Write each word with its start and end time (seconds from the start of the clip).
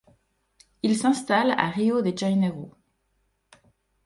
Il 0.81 0.97
s'installe 0.97 1.51
à 1.59 1.69
Rio 1.69 2.01
de 2.01 2.11
Janeiro. 2.17 2.73